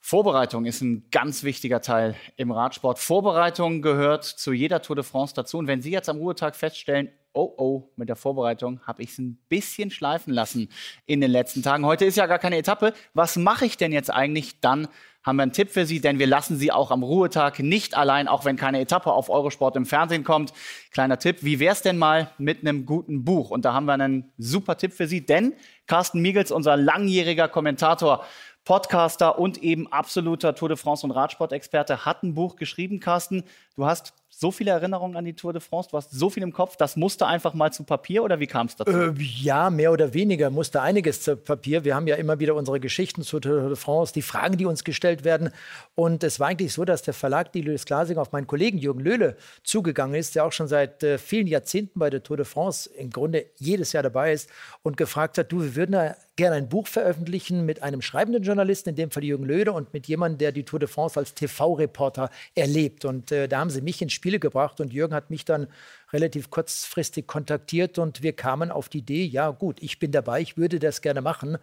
[0.00, 2.98] Vorbereitung ist ein ganz wichtiger Teil im Radsport.
[2.98, 5.58] Vorbereitung gehört zu jeder Tour de France dazu.
[5.58, 9.18] Und wenn Sie jetzt am Ruhetag feststellen, oh oh, mit der Vorbereitung habe ich es
[9.18, 10.68] ein bisschen schleifen lassen
[11.06, 11.86] in den letzten Tagen.
[11.86, 12.92] Heute ist ja gar keine Etappe.
[13.14, 14.60] Was mache ich denn jetzt eigentlich?
[14.60, 14.88] Dann
[15.22, 18.26] haben wir einen Tipp für Sie, denn wir lassen Sie auch am Ruhetag nicht allein,
[18.26, 20.52] auch wenn keine Etappe auf Eurosport im Fernsehen kommt.
[20.92, 23.50] Kleiner Tipp, wie wäre es denn mal mit einem guten Buch?
[23.50, 25.52] Und da haben wir einen super Tipp für Sie, denn
[25.86, 28.24] Carsten Miegels, unser langjähriger Kommentator,
[28.70, 33.42] Podcaster und eben absoluter Tour de France und Radsport-Experte, hat ein Buch geschrieben, Carsten.
[33.74, 36.52] Du hast so viele Erinnerungen an die Tour de France, du hast so viel im
[36.52, 38.90] Kopf, das musste einfach mal zu Papier oder wie kam es dazu?
[38.90, 41.84] Äh, ja, mehr oder weniger musste einiges zu Papier.
[41.84, 44.84] Wir haben ja immer wieder unsere Geschichten zur Tour de France, die Fragen, die uns
[44.84, 45.50] gestellt werden.
[45.94, 49.00] Und es war eigentlich so, dass der Verlag, die Louis Glasing, auf meinen Kollegen Jürgen
[49.00, 52.88] Löhle zugegangen ist, der auch schon seit äh, vielen Jahrzehnten bei der Tour de France
[52.90, 54.48] im Grunde jedes Jahr dabei ist
[54.82, 58.88] und gefragt hat, du, wir würden da gerne ein Buch veröffentlichen mit einem schreibenden Journalisten,
[58.88, 62.30] in dem Fall Jürgen Löhle, und mit jemandem, der die Tour de France als TV-Reporter
[62.54, 63.04] erlebt.
[63.04, 65.66] Und äh, da haben sie mich ins Spiel gebracht und Jürgen hat mich dann
[66.12, 70.58] relativ kurzfristig kontaktiert und wir kamen auf die Idee, ja gut, ich bin dabei, ich
[70.58, 71.56] würde das gerne machen.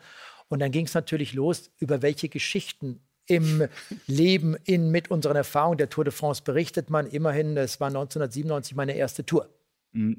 [0.50, 3.68] Und dann ging es natürlich los, über welche Geschichten im
[4.08, 7.06] Leben in, mit unseren Erfahrungen der Tour de France berichtet man.
[7.06, 9.48] Immerhin, es war 1997 meine erste Tour.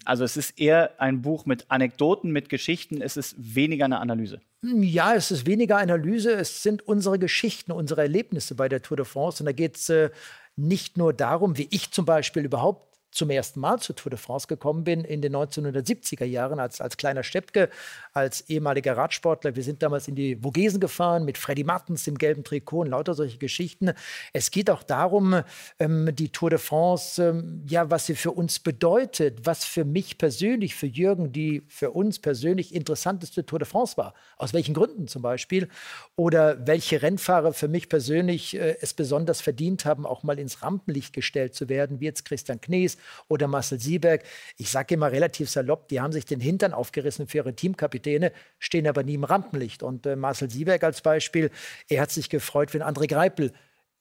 [0.05, 4.41] Also es ist eher ein Buch mit Anekdoten, mit Geschichten, es ist weniger eine Analyse.
[4.63, 9.07] Ja, es ist weniger Analyse, es sind unsere Geschichten, unsere Erlebnisse bei der Tour de
[9.07, 9.43] France.
[9.43, 10.11] Und da geht es äh,
[10.59, 14.47] nicht nur darum, wie ich zum Beispiel überhaupt zum ersten Mal zur Tour de France
[14.47, 17.71] gekommen bin in den 1970er Jahren als, als kleiner Steppke,
[18.13, 19.57] als ehemaliger Radsportler.
[19.57, 23.15] Wir sind damals in die Vogesen gefahren mit Freddy Martens im gelben Trikot und lauter
[23.15, 23.93] solche Geschichten.
[24.33, 25.43] Es geht auch darum,
[25.79, 30.19] ähm, die Tour de France, ähm, ja, was sie für uns bedeutet, was für mich
[30.19, 34.15] persönlich, für Jürgen, die für uns persönlich interessanteste Tour de France war.
[34.37, 35.69] Aus welchen Gründen zum Beispiel.
[36.17, 41.15] Oder welche Rennfahrer für mich persönlich äh, es besonders verdient haben, auch mal ins Rampenlicht
[41.15, 42.98] gestellt zu werden, wie jetzt Christian Knees
[43.29, 44.25] oder Marcel Sieberg.
[44.57, 48.87] Ich sage immer relativ salopp, die haben sich den Hintern aufgerissen für ihre Teamkapitäne, stehen
[48.87, 49.83] aber nie im Rampenlicht.
[49.83, 51.51] Und äh, Marcel Sieberg als Beispiel,
[51.89, 53.53] er hat sich gefreut, wenn André Greipel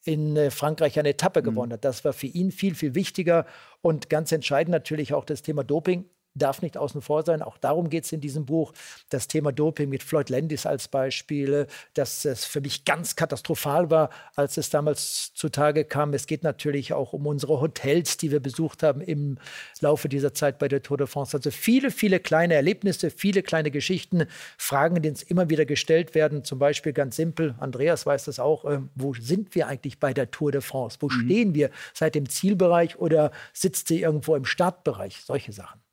[0.04, 1.46] in äh, Frankreich eine Etappe mhm.
[1.46, 1.86] gewonnen hat.
[1.86, 3.46] Das war für ihn viel, viel wichtiger
[3.82, 6.06] und ganz entscheidend natürlich auch das Thema Doping
[6.38, 7.42] darf nicht außen vor sein.
[7.42, 8.74] Auch darum geht es in diesem Buch.
[9.10, 14.10] Das Thema Doping mit Floyd Landis als Beispiel, dass es für mich ganz katastrophal war,
[14.36, 16.14] als es damals zutage kam.
[16.14, 19.38] Es geht natürlich auch um unsere Hotels, die wir besucht haben im
[19.80, 21.36] Laufe dieser Zeit bei der Tour de France.
[21.38, 24.26] Also viele, viele kleine Erlebnisse, viele kleine Geschichten,
[24.58, 26.44] Fragen, die uns immer wieder gestellt werden.
[26.44, 30.32] Zum Beispiel ganz simpel, Andreas weiß das auch, äh, wo sind wir eigentlich bei der
[30.32, 30.98] Tour de France?
[31.02, 31.12] Wo mhm.
[31.12, 31.70] stehen wir?
[31.94, 35.22] Seit dem Zielbereich oder sitzt sie irgendwo im Startbereich?
[35.24, 35.87] Solche Sachen.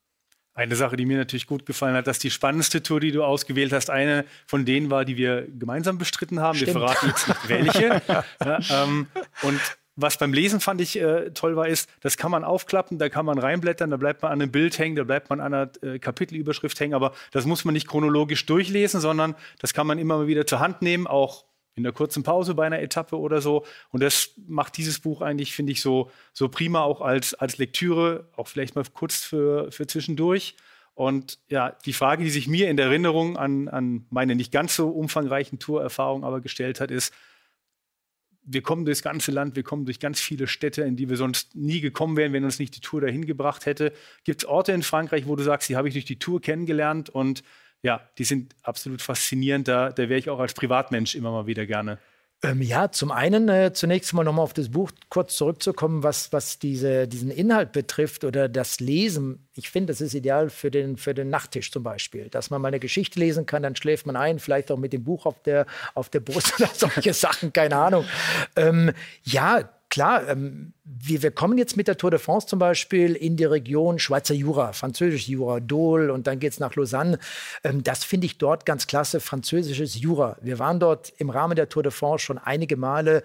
[0.55, 3.73] Eine Sache, die mir natürlich gut gefallen hat, dass die spannendste Tour, die du ausgewählt
[3.73, 6.55] hast, eine von denen war, die wir gemeinsam bestritten haben.
[6.55, 6.75] Stimmt.
[6.75, 8.01] Wir verraten jetzt nicht welche.
[8.43, 9.07] ja, ähm,
[9.41, 9.59] und
[9.97, 13.25] was beim Lesen fand ich äh, toll war, ist, das kann man aufklappen, da kann
[13.25, 15.99] man reinblättern, da bleibt man an einem Bild hängen, da bleibt man an einer äh,
[15.99, 20.27] Kapitelüberschrift hängen, aber das muss man nicht chronologisch durchlesen, sondern das kann man immer mal
[20.27, 23.65] wieder zur Hand nehmen, auch in der kurzen Pause bei einer Etappe oder so.
[23.89, 28.29] Und das macht dieses Buch eigentlich, finde ich, so, so prima auch als, als Lektüre,
[28.35, 30.55] auch vielleicht mal kurz für, für zwischendurch.
[30.93, 34.75] Und ja, die Frage, die sich mir in der Erinnerung an, an meine nicht ganz
[34.77, 37.13] so umfangreichen Tourerfahrungen aber gestellt hat, ist,
[38.47, 41.55] wir kommen durchs ganze Land, wir kommen durch ganz viele Städte, in die wir sonst
[41.55, 43.91] nie gekommen wären, wenn uns nicht die Tour dahin gebracht hätte.
[44.23, 47.09] Gibt es Orte in Frankreich, wo du sagst, die habe ich durch die Tour kennengelernt
[47.09, 47.43] und
[47.85, 49.67] ja, die sind absolut faszinierend.
[49.67, 51.99] Da, da wäre ich auch als Privatmensch immer mal wieder gerne.
[52.41, 56.57] Ähm, ja, zum einen äh, zunächst mal nochmal auf das Buch kurz zurückzukommen, was, was
[56.57, 59.47] diese, diesen Inhalt betrifft oder das Lesen.
[59.53, 62.69] Ich finde, das ist ideal für den, für den Nachttisch zum Beispiel, dass man mal
[62.69, 65.67] eine Geschichte lesen kann, dann schläft man ein, vielleicht auch mit dem Buch auf der,
[65.93, 68.05] auf der Brust oder solche Sachen, keine Ahnung.
[68.55, 68.91] Ähm,
[69.23, 73.37] ja, klar, ähm, wir, wir, kommen jetzt mit der Tour de France zum Beispiel in
[73.37, 77.17] die Region Schweizer Jura, französisches Jura, Dole und dann geht es nach Lausanne.
[77.63, 80.35] Ähm, das finde ich dort ganz klasse, französisches Jura.
[80.41, 83.23] Wir waren dort im Rahmen der Tour de France schon einige Male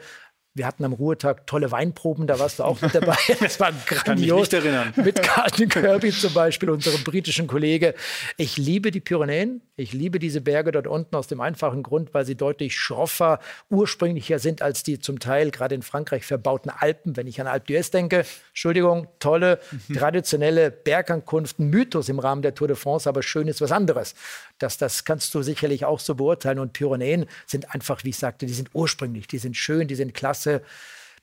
[0.53, 3.17] Wir hatten am Ruhetag tolle Weinproben, da warst du auch mit dabei.
[3.41, 4.05] Das war grandios.
[4.05, 4.93] Kann mich nicht erinnern.
[4.97, 7.95] Mit Carlton Kirby zum Beispiel, unserem britischen Kollege.
[8.37, 9.63] Ich liebe die Pyrenäen.
[9.77, 13.39] Ich liebe diese Berge dort unten aus dem einfachen Grund, weil sie deutlich schroffer,
[13.71, 17.17] ursprünglicher sind als die zum Teil gerade in Frankreich verbauten Alpen.
[17.17, 19.95] Wenn ich an Alpe d'Huez denke, Entschuldigung, tolle, mhm.
[19.95, 24.15] traditionelle Bergankunft, Mythos im Rahmen der Tour de France, aber schön ist was anderes.
[24.59, 26.59] Das, das kannst du sicherlich auch so beurteilen.
[26.59, 30.13] Und Pyrenäen sind einfach, wie ich sagte, die sind ursprünglich, die sind schön, die sind
[30.13, 30.40] klasse.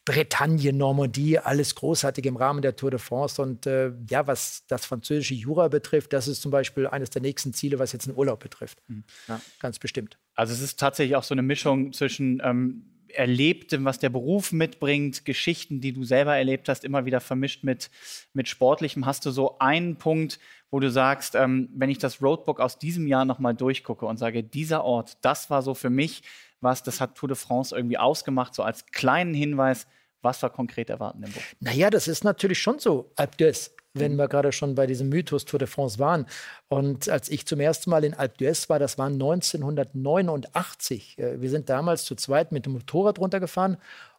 [0.08, 3.42] Bretagne, Normandie, alles großartig im Rahmen der Tour de France.
[3.42, 7.54] Und äh, ja, was das französische Jura betrifft, das ist zum Beispiel eines der nächsten
[7.54, 8.82] Ziele, was jetzt den Urlaub betrifft.
[8.88, 9.04] Mhm.
[9.28, 10.18] Ja, ganz bestimmt.
[10.34, 15.26] Also es ist tatsächlich auch so eine Mischung zwischen ähm, Erlebtem, was der Beruf mitbringt,
[15.26, 17.90] Geschichten, die du selber erlebt hast, immer wieder vermischt mit,
[18.32, 19.06] mit Sportlichem.
[19.06, 20.40] Hast du so einen Punkt,
[20.72, 24.42] wo du sagst, ähm, wenn ich das Roadbook aus diesem Jahr nochmal durchgucke und sage,
[24.42, 26.24] dieser Ort, das war so für mich
[26.62, 29.88] was, das hat Tour de France irgendwie ausgemacht, so als kleinen Hinweis,
[30.22, 31.42] was wir konkret erwarten im Buch.
[31.60, 33.12] Naja, das ist natürlich schon so.
[33.16, 34.18] Alpe d'Huez, wenn mhm.
[34.18, 36.26] wir gerade schon bei diesem Mythos Tour de France waren.
[36.68, 41.18] Und als ich zum ersten Mal in Alpe d'Huez war, das war 1989.
[41.18, 43.78] Äh, wir sind damals zu zweit mit dem Motorrad runtergefahren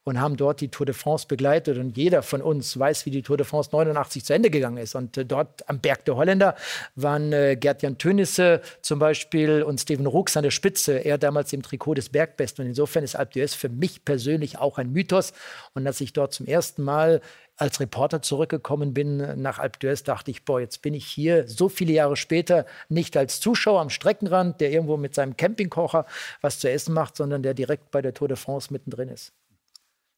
[0.09, 1.79] und haben dort die Tour de France begleitet.
[1.79, 4.95] Und jeder von uns weiß, wie die Tour de France 89 zu Ende gegangen ist.
[4.95, 6.57] Und äh, dort am Berg der Holländer
[6.97, 10.99] waren äh, Gerd-Jan Tönisse zum Beispiel und Steven Rux an der Spitze.
[10.99, 12.65] Er damals im Trikot des Bergbesten.
[12.65, 15.33] Und insofern ist Alpe d'Huez für mich persönlich auch ein Mythos.
[15.75, 17.21] Und als ich dort zum ersten Mal
[17.59, 21.69] als Reporter zurückgekommen bin nach Alpe d'Huez, dachte ich, boah, jetzt bin ich hier so
[21.69, 26.07] viele Jahre später nicht als Zuschauer am Streckenrand, der irgendwo mit seinem Campingkocher
[26.41, 29.33] was zu essen macht, sondern der direkt bei der Tour de France mittendrin ist.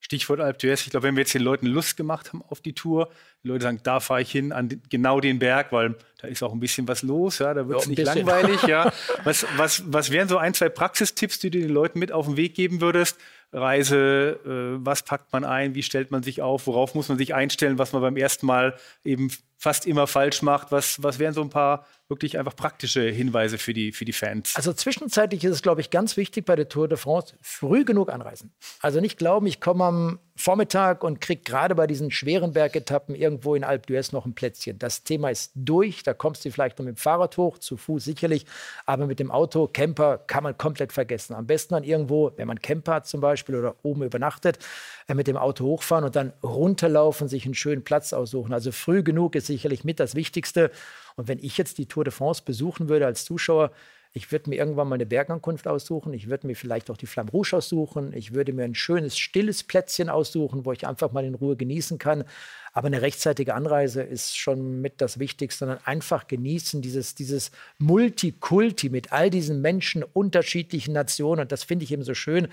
[0.00, 0.84] Stichwort Alp d'Huez.
[0.84, 3.10] Ich glaube, wenn wir jetzt den Leuten Lust gemacht haben auf die Tour,
[3.44, 6.52] die Leute sagen, da fahre ich hin, an genau den Berg, weil da ist auch
[6.52, 8.26] ein bisschen was los, ja, da wird es ja, nicht bisschen.
[8.26, 8.62] langweilig.
[8.62, 8.92] Ja.
[9.24, 12.38] Was, was, was wären so ein, zwei Praxistipps, die du den Leuten mit auf den
[12.38, 13.18] Weg geben würdest?
[13.52, 17.34] Reise, äh, was packt man ein, wie stellt man sich auf, worauf muss man sich
[17.34, 18.74] einstellen, was man beim ersten Mal
[19.04, 20.72] eben fast immer falsch macht.
[20.72, 24.56] Was, was wären so ein paar wirklich einfach praktische Hinweise für die, für die Fans?
[24.56, 28.08] Also zwischenzeitlich ist es, glaube ich, ganz wichtig bei der Tour de France, früh genug
[28.10, 28.52] anreisen.
[28.80, 33.54] Also nicht glauben, ich komme am Vormittag und kriege gerade bei diesen schweren Bergetappen irgendwo
[33.54, 34.78] in Alpe d'Huez noch ein Plätzchen.
[34.78, 38.02] Das Thema ist durch, da kommst du vielleicht noch mit dem Fahrrad hoch, zu Fuß
[38.02, 38.46] sicherlich,
[38.86, 41.34] aber mit dem Auto, Camper kann man komplett vergessen.
[41.34, 44.58] Am besten dann irgendwo, wenn man Camper hat zum Beispiel oder oben übernachtet,
[45.06, 48.54] äh, mit dem Auto hochfahren und dann runterlaufen, sich einen schönen Platz aussuchen.
[48.54, 50.70] Also früh genug ist sicherlich mit das Wichtigste.
[51.16, 53.72] Und wenn ich jetzt die Tour de France besuchen würde als Zuschauer,
[54.12, 56.12] ich würde mir irgendwann mal eine Bergankunft aussuchen.
[56.12, 58.12] Ich würde mir vielleicht auch die Flamme Rouge aussuchen.
[58.12, 61.98] Ich würde mir ein schönes, stilles Plätzchen aussuchen, wo ich einfach mal in Ruhe genießen
[61.98, 62.24] kann.
[62.72, 68.88] Aber eine rechtzeitige Anreise ist schon mit das Wichtigste, sondern einfach genießen, dieses, dieses Multikulti
[68.88, 71.42] mit all diesen Menschen, unterschiedlichen Nationen.
[71.42, 72.48] Und das finde ich eben so schön.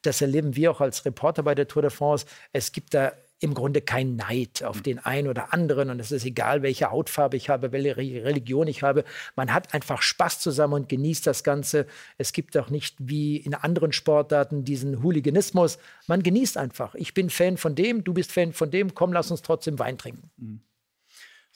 [0.00, 2.24] Das erleben wir auch als Reporter bei der Tour de France.
[2.54, 6.24] Es gibt da im Grunde kein Neid auf den einen oder anderen und es ist
[6.24, 9.04] egal, welche Hautfarbe ich habe, welche Religion ich habe.
[9.34, 11.86] Man hat einfach Spaß zusammen und genießt das Ganze.
[12.18, 15.78] Es gibt auch nicht wie in anderen Sportarten diesen Hooliganismus.
[16.06, 16.94] Man genießt einfach.
[16.94, 19.98] Ich bin Fan von dem, du bist Fan von dem, komm, lass uns trotzdem Wein
[19.98, 20.30] trinken.
[20.36, 20.60] Mhm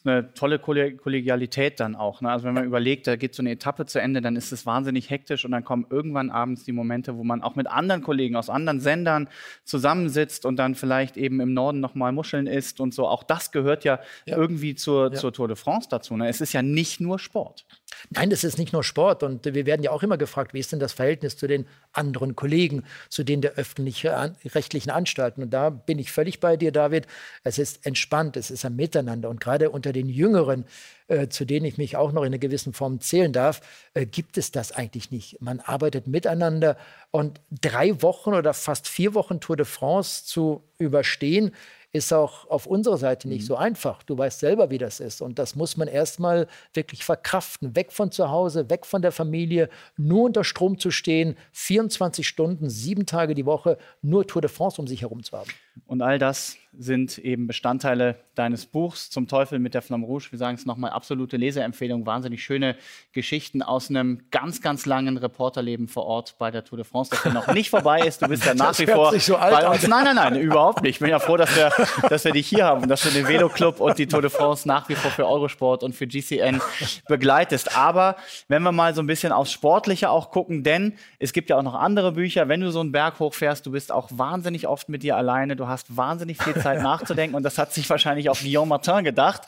[0.06, 2.20] eine tolle Kollegialität dann auch.
[2.20, 2.30] Ne?
[2.30, 5.10] Also wenn man überlegt, da geht so eine Etappe zu Ende, dann ist es wahnsinnig
[5.10, 8.50] hektisch und dann kommen irgendwann abends die Momente, wo man auch mit anderen Kollegen aus
[8.50, 9.28] anderen Sendern
[9.64, 13.06] zusammensitzt und dann vielleicht eben im Norden nochmal Muscheln isst und so.
[13.06, 14.36] Auch das gehört ja, ja.
[14.36, 15.18] irgendwie zur, ja.
[15.18, 16.16] zur Tour de France dazu.
[16.16, 16.28] Ne?
[16.28, 17.66] Es ist ja nicht nur Sport.
[18.10, 19.22] Nein, das ist nicht nur Sport.
[19.22, 22.36] Und wir werden ja auch immer gefragt, wie ist denn das Verhältnis zu den anderen
[22.36, 25.42] Kollegen, zu denen der öffentlich-rechtlichen Anstalten?
[25.42, 27.06] Und da bin ich völlig bei dir, David.
[27.44, 29.28] Es ist entspannt, es ist ein Miteinander.
[29.28, 30.64] Und gerade unter den Jüngeren,
[31.08, 33.60] äh, zu denen ich mich auch noch in einer gewissen Form zählen darf,
[33.94, 35.40] äh, gibt es das eigentlich nicht.
[35.40, 36.76] Man arbeitet miteinander.
[37.10, 41.52] Und drei Wochen oder fast vier Wochen Tour de France zu überstehen,
[41.92, 43.46] ist auch auf unserer Seite nicht mhm.
[43.46, 44.02] so einfach.
[44.02, 45.22] Du weißt selber, wie das ist.
[45.22, 47.74] Und das muss man erstmal wirklich verkraften.
[47.74, 52.68] Weg von zu Hause, weg von der Familie, nur unter Strom zu stehen, 24 Stunden,
[52.68, 55.50] sieben Tage die Woche, nur Tour de France um sich herum zu haben.
[55.84, 60.26] Und all das sind eben Bestandteile deines Buchs zum Teufel mit der Flamme Rouge.
[60.30, 62.76] Wir sagen es nochmal, absolute Leseempfehlung, wahnsinnig schöne
[63.12, 67.24] Geschichten aus einem ganz, ganz langen Reporterleben vor Ort bei der Tour de France, das
[67.24, 68.20] ja noch nicht vorbei ist.
[68.22, 69.86] Du bist ja nach wie vor so bei uns.
[69.86, 70.96] Nein, nein, nein, überhaupt nicht.
[70.96, 71.72] Ich bin ja froh, dass wir,
[72.08, 74.30] dass wir dich hier haben und dass du den Velo Club und die Tour de
[74.30, 76.60] France nach wie vor für Eurosport und für GCN
[77.08, 77.76] begleitest.
[77.76, 78.16] Aber
[78.48, 81.62] wenn wir mal so ein bisschen aufs Sportliche auch gucken, denn es gibt ja auch
[81.62, 82.48] noch andere Bücher.
[82.48, 85.65] Wenn du so einen Berg hochfährst, du bist auch wahnsinnig oft mit dir alleine, du
[85.66, 89.42] hast wahnsinnig viel Zeit nachzudenken und das hat sich wahrscheinlich auch Guillaume Martin gedacht.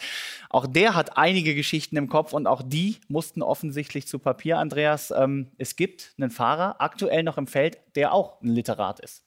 [0.50, 5.10] Auch der hat einige Geschichten im Kopf und auch die mussten offensichtlich zu Papier, Andreas.
[5.10, 9.22] Ähm, es gibt einen Fahrer aktuell noch im Feld, der auch ein Literat ist.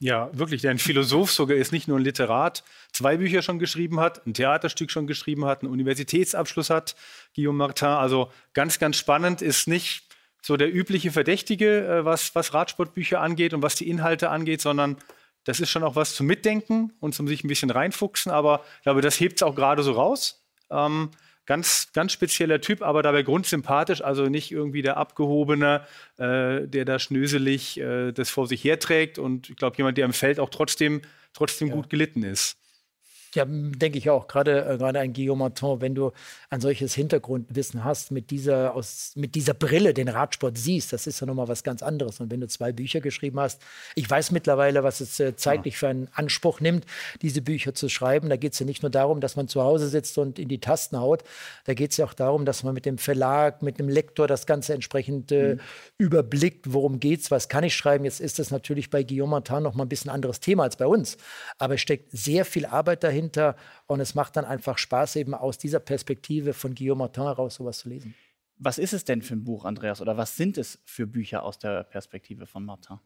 [0.00, 3.98] Ja, wirklich, der ein Philosoph sogar ist, nicht nur ein Literat, zwei Bücher schon geschrieben
[3.98, 6.94] hat, ein Theaterstück schon geschrieben hat, einen Universitätsabschluss hat,
[7.34, 7.88] Guillaume Martin.
[7.88, 10.04] Also ganz, ganz spannend, ist nicht
[10.40, 14.96] so der übliche Verdächtige, äh, was, was Radsportbücher angeht und was die Inhalte angeht, sondern
[15.48, 18.30] das ist schon auch was zum Mitdenken und zum sich ein bisschen reinfuchsen.
[18.30, 20.44] Aber ich glaube, das hebt es auch gerade so raus.
[20.70, 21.10] Ähm,
[21.46, 25.86] ganz, ganz spezieller Typ, aber dabei grundsympathisch, also nicht irgendwie der Abgehobene,
[26.18, 30.12] äh, der da schnöselig äh, das vor sich herträgt und ich glaube, jemand, der im
[30.12, 31.00] Feld auch trotzdem,
[31.32, 31.74] trotzdem ja.
[31.74, 32.58] gut gelitten ist.
[33.34, 34.26] Ja, denke ich auch.
[34.26, 36.12] Gerade, äh, gerade ein Guillaume Martin, wenn du
[36.48, 41.20] ein solches Hintergrundwissen hast, mit dieser, aus, mit dieser Brille den Radsport siehst, das ist
[41.20, 42.20] ja nochmal was ganz anderes.
[42.20, 43.60] Und wenn du zwei Bücher geschrieben hast,
[43.94, 45.78] ich weiß mittlerweile, was es äh, zeitlich ja.
[45.78, 46.86] für einen Anspruch nimmt,
[47.20, 48.30] diese Bücher zu schreiben.
[48.30, 50.60] Da geht es ja nicht nur darum, dass man zu Hause sitzt und in die
[50.60, 51.22] Tasten haut.
[51.64, 54.46] Da geht es ja auch darum, dass man mit dem Verlag, mit dem Lektor das
[54.46, 55.60] Ganze entsprechend äh, mhm.
[55.98, 58.06] überblickt, worum geht's, was kann ich schreiben.
[58.06, 60.86] Jetzt ist das natürlich bei Guillaume Martin noch mal ein bisschen anderes Thema als bei
[60.86, 61.18] uns.
[61.58, 63.56] Aber es steckt sehr viel Arbeit dahinter dahinter.
[63.86, 67.78] Und es macht dann einfach Spaß, eben aus dieser Perspektive von Guillaume Martin heraus sowas
[67.78, 68.14] zu lesen.
[68.56, 70.00] Was ist es denn für ein Buch, Andreas?
[70.00, 72.98] Oder was sind es für Bücher aus der Perspektive von Martin?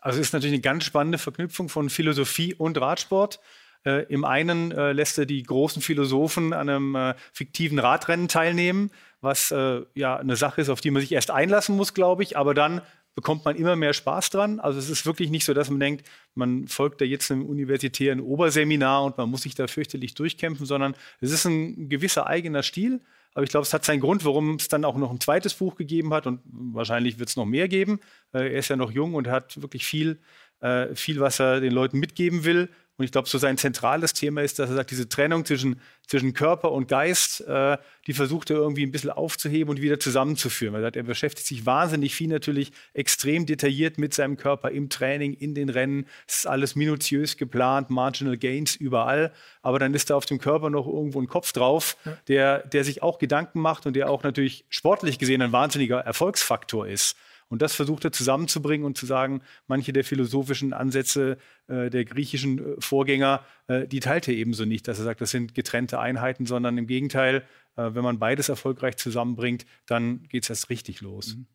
[0.00, 3.40] Also es ist natürlich eine ganz spannende Verknüpfung von Philosophie und Radsport.
[3.84, 8.90] Äh, Im einen äh, lässt er die großen Philosophen an einem äh, fiktiven Radrennen teilnehmen,
[9.20, 12.36] was äh, ja eine Sache ist, auf die man sich erst einlassen muss, glaube ich,
[12.36, 12.82] aber dann
[13.14, 14.60] bekommt man immer mehr Spaß dran.
[14.60, 18.20] Also es ist wirklich nicht so, dass man denkt, man folgt da jetzt einem universitären
[18.20, 23.00] Oberseminar und man muss sich da fürchterlich durchkämpfen, sondern es ist ein gewisser eigener Stil.
[23.34, 25.74] Aber ich glaube, es hat seinen Grund, warum es dann auch noch ein zweites Buch
[25.76, 28.00] gegeben hat und wahrscheinlich wird es noch mehr geben.
[28.32, 30.20] Äh, er ist ja noch jung und hat wirklich viel,
[30.60, 32.68] äh, viel, was er den Leuten mitgeben will.
[32.98, 36.34] Und ich glaube, so sein zentrales Thema ist, dass er sagt, diese Trennung zwischen, zwischen
[36.34, 40.74] Körper und Geist, äh, die versucht er irgendwie ein bisschen aufzuheben und wieder zusammenzuführen.
[40.74, 45.32] Er, sagt, er beschäftigt sich wahnsinnig viel natürlich extrem detailliert mit seinem Körper im Training,
[45.32, 46.06] in den Rennen.
[46.28, 49.32] Es ist alles minutiös geplant, Marginal Gains überall.
[49.62, 51.96] Aber dann ist da auf dem Körper noch irgendwo ein Kopf drauf,
[52.28, 56.86] der, der sich auch Gedanken macht und der auch natürlich sportlich gesehen ein wahnsinniger Erfolgsfaktor
[56.86, 57.16] ist.
[57.52, 61.36] Und das versucht er zusammenzubringen und zu sagen, manche der philosophischen Ansätze
[61.68, 65.32] äh, der griechischen äh, Vorgänger, äh, die teilt er ebenso nicht, dass er sagt, das
[65.32, 67.44] sind getrennte Einheiten, sondern im Gegenteil,
[67.76, 71.36] äh, wenn man beides erfolgreich zusammenbringt, dann geht es erst richtig los.
[71.36, 71.46] Mhm.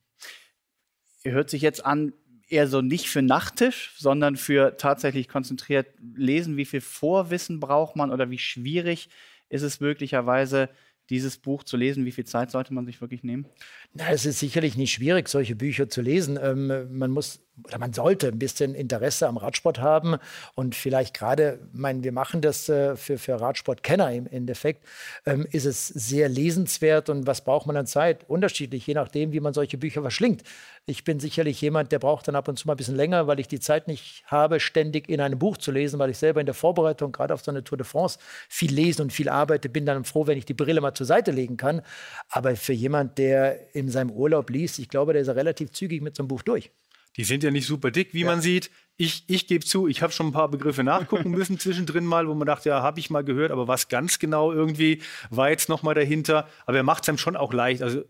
[1.23, 2.13] Er hört sich jetzt an,
[2.47, 6.57] eher so nicht für Nachttisch, sondern für tatsächlich konzentriert lesen.
[6.57, 9.09] Wie viel Vorwissen braucht man oder wie schwierig
[9.49, 10.69] ist es möglicherweise,
[11.09, 12.05] dieses Buch zu lesen?
[12.05, 13.47] Wie viel Zeit sollte man sich wirklich nehmen?
[13.93, 16.37] Na, es ist sicherlich nicht schwierig, solche Bücher zu lesen.
[16.41, 20.17] Ähm, man muss oder man sollte ein bisschen Interesse am Radsport haben
[20.55, 24.85] und vielleicht gerade, mein, wir machen das äh, für, für Radsportkenner im Endeffekt,
[25.25, 28.29] ähm, ist es sehr lesenswert und was braucht man an Zeit?
[28.29, 30.43] Unterschiedlich, je nachdem, wie man solche Bücher verschlingt.
[30.85, 33.39] Ich bin sicherlich jemand, der braucht dann ab und zu mal ein bisschen länger, weil
[33.39, 36.45] ich die Zeit nicht habe, ständig in einem Buch zu lesen, weil ich selber in
[36.45, 39.85] der Vorbereitung, gerade auf so eine Tour de France, viel lese und viel arbeite, bin
[39.85, 41.81] dann froh, wenn ich die Brille mal zur Seite legen kann.
[42.29, 46.15] Aber für jemand, der in seinem Urlaub liest, ich glaube, der ist relativ zügig mit
[46.15, 46.71] so einem Buch durch.
[47.17, 48.27] Die sind ja nicht super dick, wie ja.
[48.27, 48.69] man sieht.
[48.95, 52.33] Ich, ich gebe zu, ich habe schon ein paar Begriffe nachgucken müssen zwischendrin mal, wo
[52.33, 55.83] man dachte, ja, habe ich mal gehört, aber was ganz genau irgendwie war jetzt noch
[55.83, 56.47] mal dahinter.
[56.65, 57.81] Aber er macht es einem schon auch leicht.
[57.81, 58.03] Also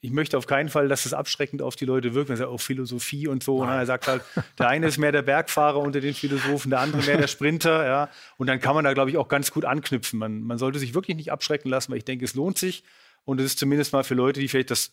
[0.00, 2.28] ich möchte auf keinen Fall, dass es abschreckend auf die Leute wirkt.
[2.28, 3.58] wenn er sagt, oh, Philosophie und so.
[3.58, 4.22] Und er sagt halt,
[4.58, 7.84] der eine ist mehr der Bergfahrer unter den Philosophen, der andere mehr der Sprinter.
[7.84, 8.10] Ja.
[8.36, 10.18] Und dann kann man da, glaube ich, auch ganz gut anknüpfen.
[10.18, 12.84] Man, man sollte sich wirklich nicht abschrecken lassen, weil ich denke, es lohnt sich.
[13.24, 14.92] Und es ist zumindest mal für Leute, die vielleicht das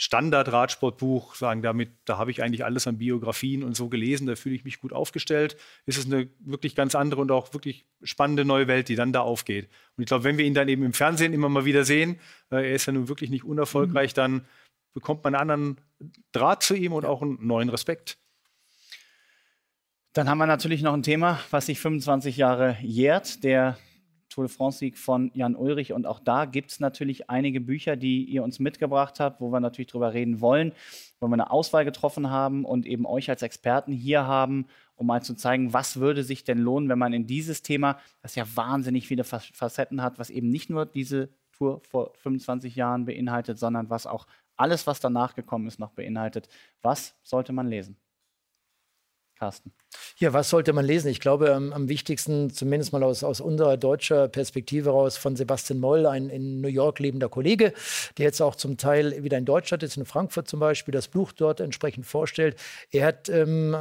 [0.00, 4.54] Standard-Radsportbuch, sagen, damit, da habe ich eigentlich alles an Biografien und so gelesen, da fühle
[4.54, 8.66] ich mich gut aufgestellt, ist es eine wirklich ganz andere und auch wirklich spannende neue
[8.66, 9.68] Welt, die dann da aufgeht.
[9.98, 12.18] Und ich glaube, wenn wir ihn dann eben im Fernsehen immer mal wieder sehen,
[12.50, 14.16] äh, er ist ja nun wirklich nicht unerfolgreich, mhm.
[14.16, 14.46] dann
[14.94, 15.80] bekommt man einen anderen
[16.32, 18.16] Draht zu ihm und auch einen neuen Respekt.
[20.14, 23.76] Dann haben wir natürlich noch ein Thema, was sich 25 Jahre jährt, der
[24.30, 25.92] Tour de France-Sieg von Jan Ulrich.
[25.92, 29.60] Und auch da gibt es natürlich einige Bücher, die ihr uns mitgebracht habt, wo wir
[29.60, 30.72] natürlich drüber reden wollen,
[31.18, 35.22] wo wir eine Auswahl getroffen haben und eben euch als Experten hier haben, um mal
[35.22, 39.06] zu zeigen, was würde sich denn lohnen, wenn man in dieses Thema, das ja wahnsinnig
[39.06, 44.06] viele Facetten hat, was eben nicht nur diese Tour vor 25 Jahren beinhaltet, sondern was
[44.06, 46.48] auch alles, was danach gekommen ist, noch beinhaltet.
[46.82, 47.96] Was sollte man lesen?
[49.40, 49.72] Carsten.
[50.18, 51.08] Ja, was sollte man lesen?
[51.08, 55.80] Ich glaube, am, am wichtigsten, zumindest mal aus, aus unserer deutscher Perspektive raus, von Sebastian
[55.80, 57.72] Moll, ein in New York lebender Kollege,
[58.18, 61.32] der jetzt auch zum Teil wieder in Deutschland ist, in Frankfurt zum Beispiel, das Buch
[61.32, 62.56] dort entsprechend vorstellt.
[62.90, 63.74] Er hat ähm,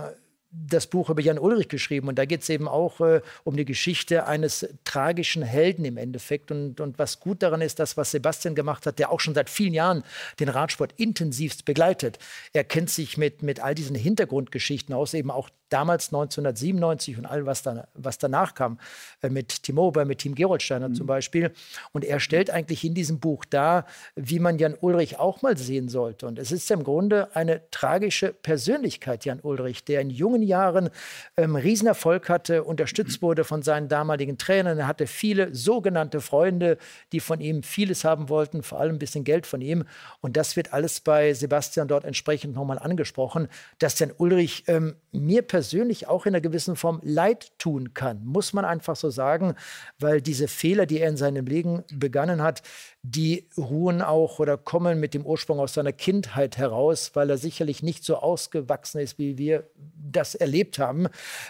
[0.52, 3.66] das Buch über Jan Ulrich geschrieben und da geht es eben auch äh, um die
[3.66, 6.52] Geschichte eines tragischen Helden im Endeffekt.
[6.52, 9.50] Und, und was gut daran ist, das, was Sebastian gemacht hat, der auch schon seit
[9.50, 10.04] vielen Jahren
[10.40, 12.18] den Radsport intensivst begleitet.
[12.54, 17.46] Er kennt sich mit, mit all diesen Hintergrundgeschichten aus, eben auch damals 1997 und all
[17.46, 18.80] was, da, was danach kam,
[19.22, 20.96] äh, mit Tim Ober, mit Team Geroldsteiner mhm.
[20.96, 21.52] zum Beispiel.
[21.92, 23.86] Und er stellt eigentlich in diesem Buch dar,
[24.16, 26.28] wie man Jan Ulrich auch mal sehen sollte.
[26.28, 30.90] Und es ist im Grunde eine tragische Persönlichkeit, Jan Ulrich, der in jungen Jahren
[31.38, 34.80] ähm, Riesenerfolg hatte, unterstützt wurde von seinen damaligen Trainern.
[34.80, 36.78] Er hatte viele sogenannte Freunde,
[37.12, 39.84] die von ihm vieles haben wollten, vor allem ein bisschen Geld von ihm.
[40.22, 43.48] Und das wird alles bei Sebastian dort entsprechend nochmal angesprochen,
[43.78, 48.24] dass Jan Ulrich ähm, mir persönlich persönlich auch in einer gewissen Form leid tun kann,
[48.24, 49.56] muss man einfach so sagen,
[50.00, 52.62] weil diese Fehler, die er in seinem Leben begangen hat,
[53.04, 57.84] die ruhen auch oder kommen mit dem Ursprung aus seiner Kindheit heraus, weil er sicherlich
[57.84, 61.08] nicht so ausgewachsen ist, wie wir das erlebt haben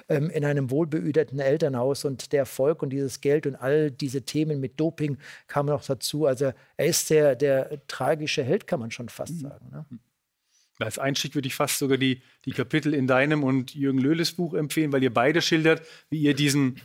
[0.07, 4.59] ähm, in einem wohlbehüteten Elternhaus und der Erfolg und dieses Geld und all diese Themen
[4.59, 6.25] mit Doping kamen noch dazu.
[6.25, 9.41] Also er ist der, der tragische Held, kann man schon fast mhm.
[9.41, 9.69] sagen.
[9.71, 9.85] Ne?
[10.79, 14.53] Als Einstieg würde ich fast sogar die, die Kapitel in deinem und Jürgen Löhles Buch
[14.53, 16.81] empfehlen, weil ihr beide schildert, wie ihr diesen,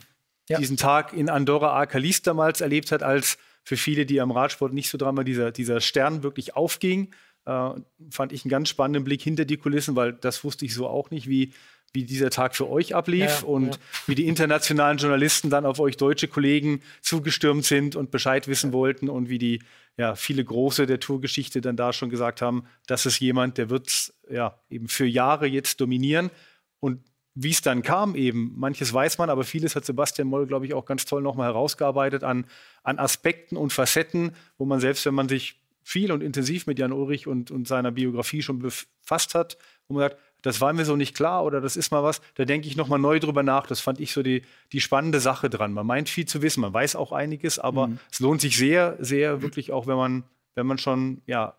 [0.49, 0.57] ja.
[0.57, 4.89] diesen Tag in Andorra Arcalis damals erlebt habt, als für viele, die am Radsport nicht
[4.89, 7.13] so dran waren, dieser, dieser Stern wirklich aufging.
[7.45, 7.69] Äh,
[8.11, 11.09] fand ich einen ganz spannenden Blick hinter die Kulissen, weil das wusste ich so auch
[11.09, 11.53] nicht, wie,
[11.95, 13.81] wie dieser Tag für euch ablief ja, und ja.
[14.05, 19.09] wie die internationalen Journalisten dann auf euch deutsche Kollegen zugestürmt sind und Bescheid wissen wollten
[19.09, 19.61] und wie die
[19.97, 24.13] ja, viele Große der Tourgeschichte dann da schon gesagt haben, das ist jemand, der wird
[24.29, 26.31] ja eben für Jahre jetzt dominieren.
[26.79, 26.99] Und
[27.33, 30.73] wie es dann kam, eben, manches weiß man, aber vieles hat Sebastian Moll, glaube ich,
[30.73, 32.45] auch ganz toll nochmal herausgearbeitet an,
[32.83, 36.91] an Aspekten und Facetten, wo man selbst, wenn man sich viel und intensiv mit Jan
[36.91, 40.95] Ulrich und, und seiner Biografie schon befasst hat, wo man sagt, das war mir so
[40.95, 43.65] nicht klar oder das ist mal was, da denke ich nochmal neu drüber nach.
[43.65, 45.73] Das fand ich so die, die spannende Sache dran.
[45.73, 47.99] Man meint viel zu wissen, man weiß auch einiges, aber mhm.
[48.11, 50.23] es lohnt sich sehr, sehr wirklich auch, wenn man,
[50.53, 51.57] wenn man schon ja,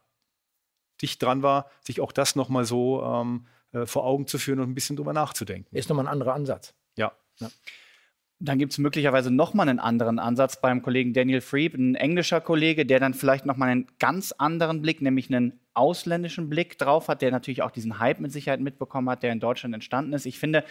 [1.02, 4.70] dicht dran war, sich auch das nochmal so ähm, äh, vor Augen zu führen und
[4.70, 5.74] ein bisschen drüber nachzudenken.
[5.74, 6.72] Ist nochmal ein anderer Ansatz.
[6.96, 7.10] ja.
[7.40, 7.48] ja.
[8.38, 12.84] Dann gibt es möglicherweise nochmal einen anderen Ansatz beim Kollegen Daniel Freeb, ein englischer Kollege,
[12.84, 17.30] der dann vielleicht nochmal einen ganz anderen Blick, nämlich einen ausländischen Blick drauf hat, der
[17.30, 20.26] natürlich auch diesen Hype mit Sicherheit mitbekommen hat, der in Deutschland entstanden ist.
[20.26, 20.64] Ich finde,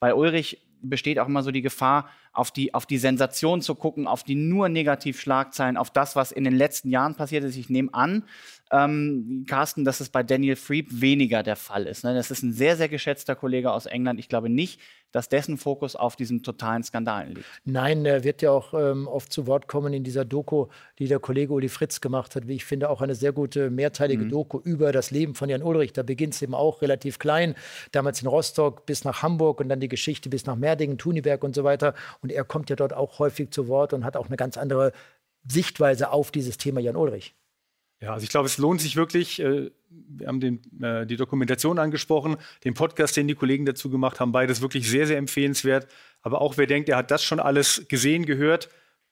[0.00, 2.08] bei Ulrich besteht auch immer so die Gefahr,
[2.38, 6.44] auf die, auf die Sensation zu gucken, auf die nur Negativschlagzeilen, auf das, was in
[6.44, 7.56] den letzten Jahren passiert ist.
[7.56, 8.22] Ich nehme an,
[8.70, 12.04] ähm, Carsten, dass es bei Daniel Freeb weniger der Fall ist.
[12.04, 12.14] Ne?
[12.14, 14.20] Das ist ein sehr, sehr geschätzter Kollege aus England.
[14.20, 14.80] Ich glaube nicht,
[15.12, 17.46] dass dessen Fokus auf diesen totalen Skandalen liegt.
[17.64, 20.66] Nein, er wird ja auch ähm, oft zu Wort kommen in dieser Doku,
[20.98, 22.46] die der Kollege Uli Fritz gemacht hat.
[22.46, 24.28] Wie ich finde, auch eine sehr gute mehrteilige mhm.
[24.28, 25.94] Doku über das Leben von Jan Ulrich.
[25.94, 27.54] Da beginnt es eben auch relativ klein,
[27.92, 31.54] damals in Rostock bis nach Hamburg und dann die Geschichte bis nach Merdingen, Thuniberg und
[31.54, 31.94] so weiter.
[32.20, 34.92] Und er kommt ja dort auch häufig zu Wort und hat auch eine ganz andere
[35.46, 37.34] Sichtweise auf dieses Thema Jan Ulrich.
[38.00, 39.40] Ja, also ich glaube, es lohnt sich wirklich.
[39.40, 44.20] Äh, wir haben den, äh, die Dokumentation angesprochen, den Podcast, den die Kollegen dazu gemacht
[44.20, 45.88] haben, beides wirklich sehr, sehr empfehlenswert.
[46.22, 48.68] Aber auch wer denkt, er hat das schon alles gesehen, gehört,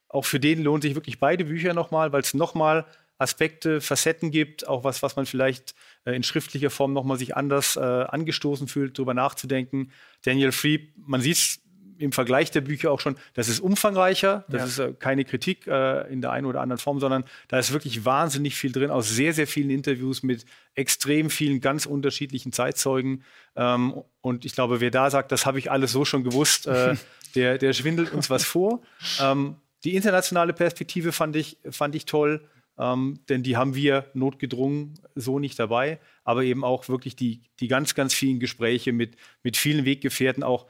[0.09, 2.87] auch für den lohnt sich wirklich beide Bücher nochmal, weil es nochmal
[3.18, 5.74] Aspekte, Facetten gibt, auch was, was man vielleicht
[6.05, 9.90] äh, in schriftlicher Form nochmal sich anders äh, angestoßen fühlt, darüber nachzudenken.
[10.24, 11.61] Daniel Freeb, man sieht es
[11.99, 14.87] im Vergleich der Bücher auch schon, das ist umfangreicher, das ja.
[14.87, 18.05] ist äh, keine Kritik äh, in der einen oder anderen Form, sondern da ist wirklich
[18.05, 23.25] wahnsinnig viel drin, aus sehr, sehr vielen Interviews mit extrem vielen ganz unterschiedlichen Zeitzeugen.
[23.57, 26.95] Ähm, und ich glaube, wer da sagt, das habe ich alles so schon gewusst, äh,
[27.35, 28.83] der, der schwindelt uns was vor.
[29.21, 32.49] Ähm, die internationale Perspektive fand ich, fand ich toll.
[32.79, 37.69] Ähm, denn die haben wir notgedrungen so nicht dabei, aber eben auch wirklich die, die
[37.69, 40.67] ganz, ganz vielen Gespräche mit, mit vielen Weggefährten, auch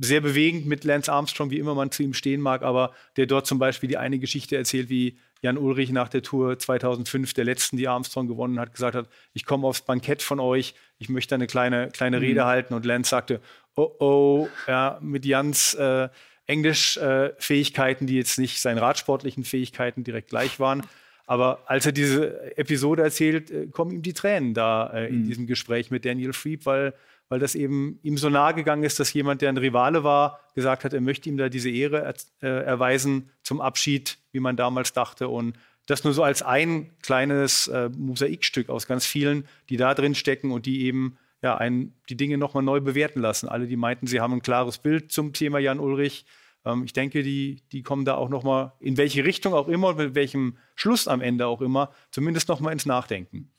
[0.00, 3.46] sehr bewegend mit Lance Armstrong, wie immer man zu ihm stehen mag, aber der dort
[3.46, 7.76] zum Beispiel die eine Geschichte erzählt, wie Jan Ulrich nach der Tour 2005, der letzten,
[7.76, 11.46] die Armstrong gewonnen hat, gesagt hat, ich komme aufs Bankett von euch, ich möchte eine
[11.46, 12.24] kleine, kleine mhm.
[12.24, 13.40] Rede halten und Lance sagte,
[13.76, 16.08] oh oh, ja, mit Jans äh,
[16.46, 20.82] Englischfähigkeiten, äh, die jetzt nicht seinen radsportlichen Fähigkeiten direkt gleich waren,
[21.28, 25.26] aber als er diese Episode erzählt, äh, kommen ihm die Tränen da äh, in mhm.
[25.26, 26.94] diesem Gespräch mit Daniel Freeb, weil
[27.28, 30.84] weil das eben ihm so nahe gegangen ist, dass jemand, der ein Rivale war, gesagt
[30.84, 34.92] hat, er möchte ihm da diese Ehre er, äh, erweisen zum Abschied, wie man damals
[34.92, 35.28] dachte.
[35.28, 40.14] Und das nur so als ein kleines äh, Mosaikstück aus ganz vielen, die da drin
[40.14, 43.48] stecken und die eben ja, einen, die Dinge nochmal neu bewerten lassen.
[43.48, 46.26] Alle, die meinten, sie haben ein klares Bild zum Thema Jan Ulrich.
[46.64, 49.98] Ähm, ich denke, die, die kommen da auch nochmal, in welche Richtung auch immer und
[49.98, 53.50] mit welchem Schluss am Ende auch immer, zumindest nochmal ins Nachdenken.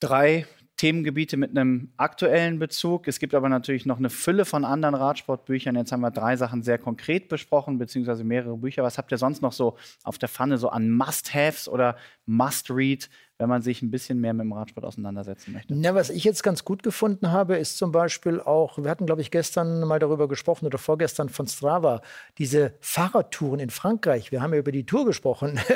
[0.00, 3.08] Drei Themengebiete mit einem aktuellen Bezug.
[3.08, 5.74] Es gibt aber natürlich noch eine Fülle von anderen Radsportbüchern.
[5.76, 8.82] Jetzt haben wir drei Sachen sehr konkret besprochen, beziehungsweise mehrere Bücher.
[8.82, 13.08] Was habt ihr sonst noch so auf der Pfanne, so an Must-Haves oder Must-Read,
[13.38, 15.74] wenn man sich ein bisschen mehr mit dem Radsport auseinandersetzen möchte.
[15.74, 19.20] Na, was ich jetzt ganz gut gefunden habe, ist zum Beispiel auch, wir hatten, glaube
[19.20, 22.00] ich, gestern mal darüber gesprochen oder vorgestern von Strava,
[22.38, 24.32] diese Fahrradtouren in Frankreich.
[24.32, 25.60] Wir haben ja über die Tour gesprochen.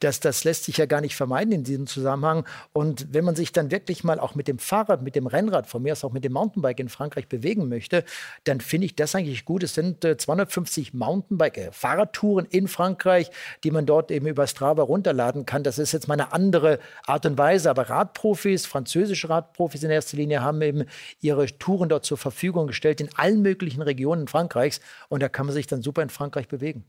[0.00, 2.44] Das, das lässt sich ja gar nicht vermeiden in diesem Zusammenhang.
[2.72, 5.82] Und wenn man sich dann wirklich mal auch mit dem Fahrrad, mit dem Rennrad, von
[5.82, 8.04] mir aus auch mit dem Mountainbike in Frankreich bewegen möchte,
[8.44, 9.62] dann finde ich das eigentlich gut.
[9.62, 13.30] Es sind äh, 250 Mountainbike, äh, Fahrradtouren in Frankreich,
[13.62, 15.62] die man dort eben über Strava runterladen kann.
[15.62, 17.70] Das ist jetzt mal eine andere Art und Weise.
[17.70, 20.84] Aber Radprofis, französische Radprofis in erster Linie, haben eben
[21.20, 24.80] ihre Touren dort zur Verfügung gestellt in allen möglichen Regionen Frankreichs.
[25.08, 26.84] Und da kann man sich dann super in Frankreich bewegen.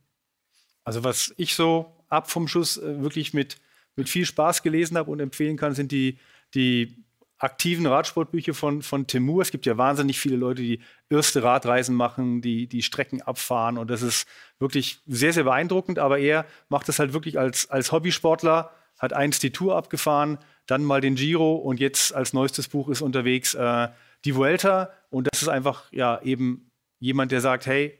[0.83, 3.57] Also was ich so ab vom Schuss äh, wirklich mit,
[3.95, 6.19] mit viel Spaß gelesen habe und empfehlen kann, sind die,
[6.53, 7.03] die
[7.37, 9.41] aktiven Radsportbücher von, von Timur.
[9.41, 13.77] Es gibt ja wahnsinnig viele Leute, die erste Radreisen machen, die, die Strecken abfahren.
[13.77, 14.27] Und das ist
[14.59, 15.99] wirklich sehr, sehr beeindruckend.
[15.99, 18.71] Aber er macht das halt wirklich als, als Hobbysportler
[19.03, 23.01] hat einst die Tour abgefahren, dann mal den Giro und jetzt als neuestes Buch ist
[23.01, 23.89] unterwegs äh,
[24.23, 24.91] die Vuelta.
[25.09, 27.99] Und das ist einfach ja eben jemand, der sagt, hey,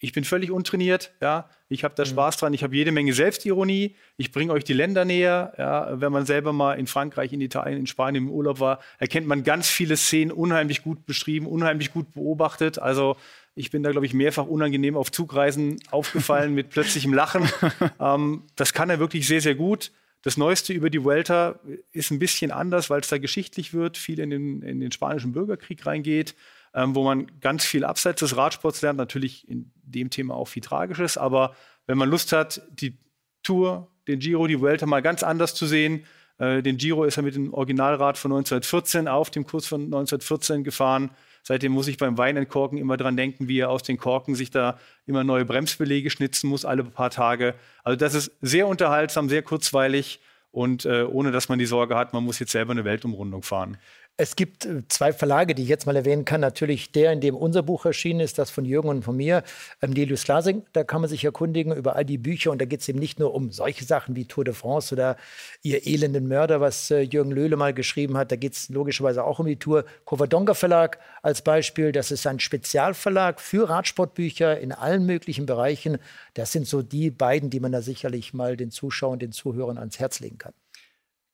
[0.00, 2.08] ich bin völlig untrainiert, ja, ich habe da mhm.
[2.08, 6.10] Spaß dran, ich habe jede Menge Selbstironie, ich bringe euch die Länder näher, ja, wenn
[6.10, 9.68] man selber mal in Frankreich, in Italien, in Spanien im Urlaub war, erkennt man ganz
[9.68, 13.16] viele Szenen unheimlich gut beschrieben, unheimlich gut beobachtet, also
[13.54, 17.48] ich bin da, glaube ich, mehrfach unangenehm auf Zugreisen aufgefallen mit plötzlichem Lachen.
[18.00, 19.92] ähm, das kann er wirklich sehr, sehr gut.
[20.26, 21.60] Das Neueste über die Vuelta
[21.92, 25.30] ist ein bisschen anders, weil es da geschichtlich wird, viel in den, in den Spanischen
[25.30, 26.34] Bürgerkrieg reingeht,
[26.74, 30.64] ähm, wo man ganz viel abseits des Radsports lernt, natürlich in dem Thema auch viel
[30.64, 31.54] Tragisches, aber
[31.86, 32.98] wenn man Lust hat, die
[33.44, 36.04] Tour, den Giro, die Vuelta mal ganz anders zu sehen,
[36.38, 41.10] den Giro ist er mit dem Originalrad von 1914 auf dem Kurs von 1914 gefahren.
[41.42, 44.78] Seitdem muss ich beim Weinentkorken immer dran denken, wie er aus den Korken sich da
[45.06, 47.54] immer neue Bremsbelege schnitzen muss, alle paar Tage.
[47.84, 50.20] Also das ist sehr unterhaltsam, sehr kurzweilig
[50.50, 53.76] und äh, ohne dass man die Sorge hat, man muss jetzt selber eine Weltumrundung fahren.
[54.18, 56.40] Es gibt äh, zwei Verlage, die ich jetzt mal erwähnen kann.
[56.40, 59.42] Natürlich der, in dem unser Buch erschienen ist, das von Jürgen und von mir,
[59.82, 60.62] ähm, Delius Glasing.
[60.72, 62.50] Da kann man sich erkundigen über all die Bücher.
[62.50, 65.18] Und da geht es eben nicht nur um solche Sachen wie Tour de France oder
[65.62, 68.32] Ihr elenden Mörder, was äh, Jürgen Löhle mal geschrieben hat.
[68.32, 69.84] Da geht es logischerweise auch um die Tour.
[70.06, 71.92] Covadonga Verlag als Beispiel.
[71.92, 75.98] Das ist ein Spezialverlag für Radsportbücher in allen möglichen Bereichen.
[76.32, 79.98] Das sind so die beiden, die man da sicherlich mal den Zuschauern, den Zuhörern ans
[79.98, 80.54] Herz legen kann.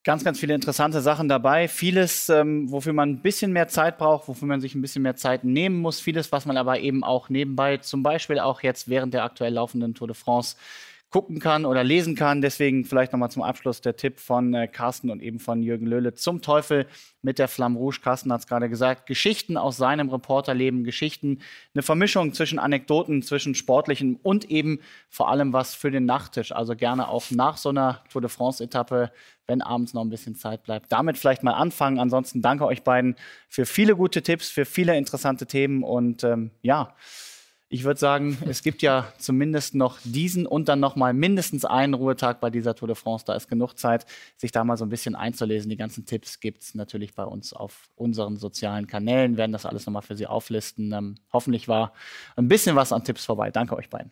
[0.04, 1.68] Ganz, ganz viele interessante Sachen dabei.
[1.68, 5.14] Vieles, ähm, wofür man ein bisschen mehr Zeit braucht, wofür man sich ein bisschen mehr
[5.14, 6.00] Zeit nehmen muss.
[6.00, 9.94] Vieles, was man aber eben auch nebenbei, zum Beispiel auch jetzt während der aktuell laufenden
[9.94, 10.56] Tour de France,
[11.12, 12.40] gucken kann oder lesen kann.
[12.40, 16.14] Deswegen vielleicht nochmal zum Abschluss der Tipp von äh, Carsten und eben von Jürgen Löhle
[16.14, 16.87] zum Teufel
[17.20, 18.01] mit der Flamme Rouge.
[18.03, 19.07] Carsten hat es gerade gesagt.
[19.07, 21.40] Geschichten aus seinem Reporterleben, Geschichten,
[21.75, 26.51] eine Vermischung zwischen Anekdoten, zwischen sportlichen und eben vor allem was für den Nachttisch.
[26.51, 29.12] Also gerne auch nach so einer Tour de France-Etappe,
[29.46, 30.90] wenn abends noch ein bisschen Zeit bleibt.
[30.90, 32.01] Damit vielleicht mal anfangen.
[32.01, 33.16] Ansonsten danke euch beiden
[33.48, 36.94] für viele gute Tipps, für viele interessante Themen und ähm, ja.
[37.74, 41.94] Ich würde sagen, es gibt ja zumindest noch diesen und dann noch mal mindestens einen
[41.94, 43.24] Ruhetag bei dieser Tour de France.
[43.26, 44.04] Da ist genug Zeit,
[44.37, 45.70] sich da mal so ein bisschen einzulesen.
[45.70, 49.32] Die ganzen Tipps gibt es natürlich bei uns auf unseren sozialen Kanälen.
[49.32, 50.92] Wir werden das alles nochmal für Sie auflisten.
[50.92, 51.94] Ähm, hoffentlich war
[52.37, 53.50] ein bisschen was an Tipps vorbei.
[53.50, 54.11] Danke euch beiden.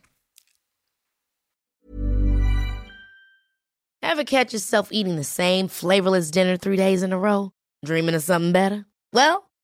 [4.00, 7.52] Ever catch yourself eating the same flavorless dinner three days in a row?
[7.84, 8.86] Dreaming of something better?
[9.12, 9.49] Well,